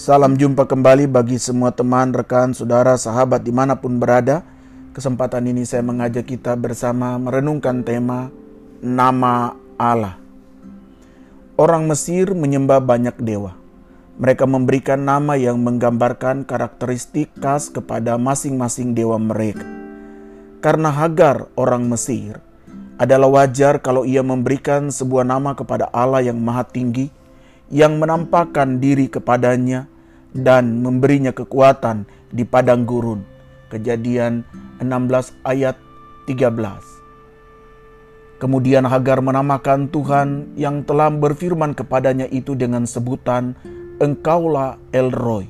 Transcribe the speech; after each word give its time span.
Salam 0.00 0.32
jumpa 0.32 0.64
kembali 0.64 1.04
bagi 1.12 1.36
semua 1.36 1.76
teman, 1.76 2.16
rekan, 2.16 2.56
saudara, 2.56 2.96
sahabat 2.96 3.44
di 3.44 3.52
mana 3.52 3.76
pun 3.76 4.00
berada. 4.00 4.40
Kesempatan 4.96 5.44
ini 5.52 5.68
saya 5.68 5.84
mengajak 5.84 6.24
kita 6.24 6.56
bersama 6.56 7.20
merenungkan 7.20 7.84
tema 7.84 8.32
Nama 8.80 9.52
Allah. 9.76 10.16
Orang 11.60 11.84
Mesir 11.84 12.32
menyembah 12.32 12.80
banyak 12.80 13.12
dewa. 13.20 13.60
Mereka 14.16 14.48
memberikan 14.48 15.04
nama 15.04 15.36
yang 15.36 15.60
menggambarkan 15.60 16.48
karakteristik 16.48 17.28
khas 17.36 17.68
kepada 17.68 18.16
masing-masing 18.16 18.96
dewa 18.96 19.20
mereka. 19.20 19.68
Karena 20.64 20.88
Hagar 20.96 21.52
orang 21.60 21.84
Mesir, 21.92 22.40
adalah 22.96 23.28
wajar 23.28 23.84
kalau 23.84 24.08
ia 24.08 24.24
memberikan 24.24 24.88
sebuah 24.88 25.28
nama 25.28 25.52
kepada 25.52 25.92
Allah 25.92 26.24
yang 26.24 26.40
maha 26.40 26.64
tinggi, 26.64 27.12
yang 27.70 28.02
menampakkan 28.02 28.82
diri 28.82 29.06
kepadanya 29.06 29.86
dan 30.36 30.82
memberinya 30.82 31.34
kekuatan 31.34 32.06
di 32.30 32.46
padang 32.46 32.86
gurun. 32.86 33.22
Kejadian 33.70 34.42
16 34.82 35.34
ayat 35.46 35.78
13. 36.26 36.50
Kemudian 38.40 38.88
Hagar 38.88 39.20
menamakan 39.20 39.92
Tuhan 39.92 40.56
yang 40.56 40.80
telah 40.88 41.12
berfirman 41.12 41.76
kepadanya 41.76 42.24
itu 42.32 42.56
dengan 42.56 42.88
sebutan 42.88 43.52
Engkaulah 44.00 44.80
El 44.96 45.12
Roy. 45.12 45.44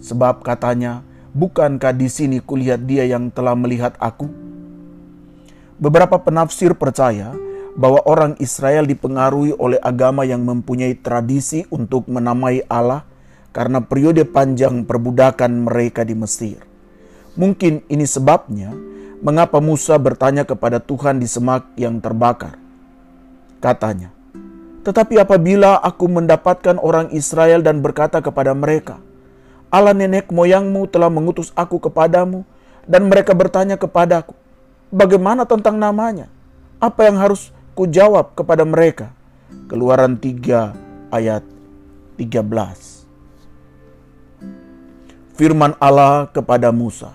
Sebab 0.00 0.40
katanya, 0.40 1.04
bukankah 1.36 1.92
di 1.92 2.08
sini 2.08 2.40
kulihat 2.40 2.88
dia 2.88 3.04
yang 3.04 3.28
telah 3.28 3.52
melihat 3.52 3.92
aku? 4.00 4.32
Beberapa 5.76 6.16
penafsir 6.16 6.72
percaya 6.72 7.36
bahwa 7.76 8.00
orang 8.08 8.32
Israel 8.40 8.88
dipengaruhi 8.88 9.52
oleh 9.60 9.76
agama 9.84 10.24
yang 10.24 10.40
mempunyai 10.40 10.96
tradisi 10.96 11.68
untuk 11.68 12.08
menamai 12.08 12.64
Allah 12.64 13.04
karena 13.56 13.80
periode 13.80 14.28
panjang 14.28 14.84
perbudakan 14.84 15.64
mereka 15.64 16.04
di 16.04 16.12
Mesir. 16.12 16.60
Mungkin 17.40 17.88
ini 17.88 18.04
sebabnya 18.04 18.76
mengapa 19.24 19.64
Musa 19.64 19.96
bertanya 19.96 20.44
kepada 20.44 20.76
Tuhan 20.76 21.16
di 21.16 21.24
semak 21.24 21.64
yang 21.80 21.96
terbakar. 22.04 22.60
Katanya, 23.64 24.12
"Tetapi 24.84 25.16
apabila 25.16 25.80
aku 25.80 26.04
mendapatkan 26.04 26.76
orang 26.76 27.08
Israel 27.16 27.64
dan 27.64 27.80
berkata 27.80 28.20
kepada 28.20 28.52
mereka, 28.52 29.00
Allah 29.72 29.96
nenek 29.96 30.28
moyangmu 30.28 30.84
telah 30.92 31.08
mengutus 31.08 31.48
aku 31.56 31.80
kepadamu, 31.80 32.44
dan 32.84 33.08
mereka 33.08 33.32
bertanya 33.32 33.80
kepadaku, 33.80 34.36
bagaimana 34.92 35.48
tentang 35.48 35.80
namanya? 35.80 36.28
Apa 36.76 37.08
yang 37.08 37.16
harus 37.16 37.56
ku 37.72 37.88
jawab 37.88 38.36
kepada 38.36 38.68
mereka. 38.68 39.16
Keluaran 39.66 40.20
3 40.20 40.76
ayat 41.08 41.42
13. 42.20 43.05
Firman 45.36 45.76
Allah 45.76 46.32
kepada 46.32 46.72
Musa. 46.72 47.12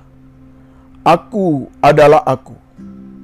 Aku 1.02 1.74
adalah 1.82 2.22
aku. 2.22 2.54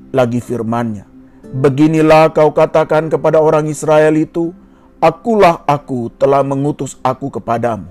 Lagi 0.10 0.42
firmannya. 0.42 1.06
Beginilah 1.54 2.34
kau 2.34 2.50
katakan 2.50 3.06
kepada 3.06 3.38
orang 3.38 3.70
Israel 3.70 4.18
itu, 4.18 4.58
Akulah 4.98 5.62
aku 5.70 6.10
telah 6.18 6.42
mengutus 6.42 6.98
aku 7.06 7.30
kepadamu. 7.30 7.86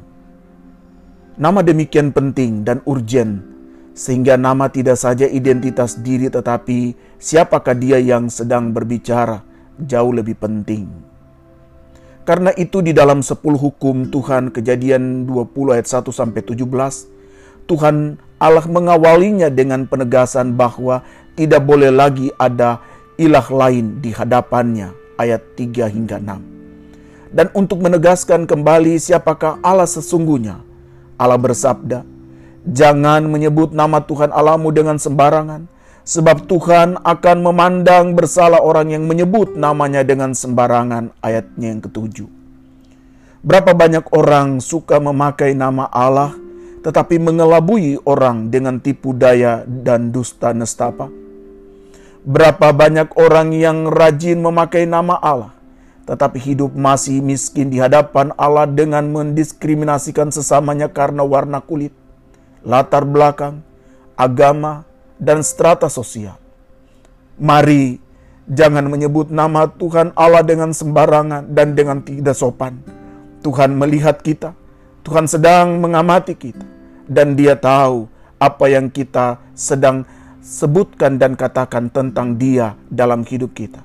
Nama 1.39 1.63
demikian 1.63 2.11
penting 2.11 2.67
dan 2.67 2.83
urgen 2.83 3.47
sehingga 3.95 4.35
nama 4.35 4.67
tidak 4.67 4.99
saja 4.99 5.31
identitas 5.31 6.03
diri 6.03 6.27
tetapi 6.27 6.99
siapakah 7.23 7.79
dia 7.79 8.03
yang 8.03 8.27
sedang 8.27 8.75
berbicara 8.75 9.47
jauh 9.79 10.11
lebih 10.11 10.35
penting. 10.35 10.91
Karena 12.27 12.51
itu 12.59 12.83
di 12.83 12.91
dalam 12.91 13.23
10 13.23 13.39
hukum 13.39 14.11
Tuhan 14.11 14.51
kejadian 14.51 15.31
20 15.31 15.79
ayat 15.79 15.87
1 15.87 16.11
sampai 16.11 16.43
17 16.43 16.67
Tuhan 17.71 18.19
Allah 18.43 18.67
mengawalinya 18.67 19.47
dengan 19.47 19.87
penegasan 19.87 20.59
bahwa 20.59 21.07
tidak 21.39 21.63
boleh 21.63 21.95
lagi 21.95 22.35
ada 22.35 22.83
ilah 23.15 23.47
lain 23.47 24.03
di 24.03 24.11
hadapannya 24.11 24.91
ayat 25.23 25.55
3 25.55 25.87
hingga 25.87 26.19
6. 26.19 27.31
Dan 27.31 27.47
untuk 27.55 27.79
menegaskan 27.79 28.51
kembali 28.51 28.99
siapakah 28.99 29.63
Allah 29.63 29.87
sesungguhnya 29.87 30.63
Allah 31.17 31.39
bersabda 31.39 32.17
Jangan 32.67 33.31
menyebut 33.31 33.71
nama 33.71 34.03
Tuhan 34.03 34.35
Allahmu 34.35 34.75
dengan 34.75 34.99
sembarangan, 34.99 35.71
sebab 36.07 36.47
Tuhan 36.47 37.03
akan 37.03 37.37
memandang 37.43 38.15
bersalah 38.15 38.63
orang 38.63 38.95
yang 38.95 39.05
menyebut 39.11 39.59
namanya 39.59 40.07
dengan 40.07 40.33
sembarangan. 40.33 41.11
Ayatnya 41.19 41.75
yang 41.75 41.83
ketujuh. 41.83 42.31
Berapa 43.43 43.75
banyak 43.75 44.07
orang 44.15 44.63
suka 44.63 45.03
memakai 45.03 45.59
nama 45.59 45.91
Allah, 45.91 46.39
tetapi 46.87 47.19
mengelabui 47.19 47.99
orang 48.07 48.49
dengan 48.55 48.79
tipu 48.79 49.11
daya 49.11 49.67
dan 49.67 50.15
dusta 50.15 50.55
nestapa? 50.55 51.11
Berapa 52.27 52.71
banyak 52.71 53.15
orang 53.19 53.51
yang 53.55 53.91
rajin 53.91 54.39
memakai 54.39 54.87
nama 54.87 55.19
Allah, 55.19 55.55
tetapi 56.07 56.39
hidup 56.39 56.75
masih 56.75 57.19
miskin 57.23 57.71
di 57.71 57.83
hadapan 57.83 58.31
Allah 58.39 58.67
dengan 58.67 59.07
mendiskriminasikan 59.11 60.31
sesamanya 60.31 60.91
karena 60.91 61.23
warna 61.23 61.63
kulit? 61.63 61.95
latar 62.67 63.07
belakang, 63.07 63.63
agama, 64.19 64.83
dan 65.17 65.41
strata 65.41 65.89
sosial. 65.89 66.37
Mari 67.37 68.01
jangan 68.49 68.87
menyebut 68.89 69.29
nama 69.29 69.69
Tuhan 69.69 70.15
Allah 70.17 70.47
dengan 70.47 70.71
sembarangan 70.73 71.53
dan 71.53 71.77
dengan 71.77 72.01
tidak 72.01 72.37
sopan. 72.39 72.81
Tuhan 73.45 73.77
melihat 73.77 74.23
kita, 74.23 74.57
Tuhan 75.07 75.29
sedang 75.31 75.79
mengamati 75.79 76.35
kita, 76.35 76.65
dan 77.07 77.39
Dia 77.39 77.55
tahu 77.55 78.11
apa 78.37 78.65
yang 78.67 78.91
kita 78.91 79.39
sedang 79.55 80.03
sebutkan 80.43 81.19
dan 81.19 81.35
katakan 81.35 81.91
tentang 81.91 82.39
Dia 82.39 82.75
dalam 82.91 83.23
hidup 83.23 83.55
kita. 83.55 83.83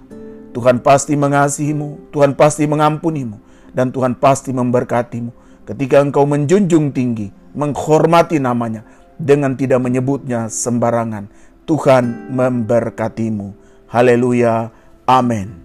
Tuhan 0.51 0.83
pasti 0.83 1.15
mengasihimu, 1.15 2.11
Tuhan 2.11 2.35
pasti 2.35 2.67
mengampunimu, 2.67 3.37
dan 3.71 3.93
Tuhan 3.93 4.19
pasti 4.19 4.51
memberkatimu 4.51 5.31
ketika 5.63 6.03
engkau 6.03 6.27
menjunjung 6.27 6.91
tinggi, 6.91 7.31
menghormati 7.55 8.41
namanya 8.41 8.83
dengan 9.21 9.53
tidak 9.53 9.79
menyebutnya 9.79 10.49
sembarangan. 10.49 11.29
Tuhan 11.69 12.33
memberkatimu. 12.33 13.53
Haleluya. 13.87 14.73
Amin. 15.05 15.60